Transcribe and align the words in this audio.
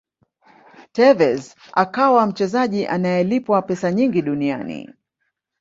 tevez 0.91 1.55
akawa 1.73 2.27
mchezaji 2.27 2.87
anayelipwa 2.87 3.61
pesa 3.61 3.91
nyingi 3.91 4.21
duniani 4.21 4.93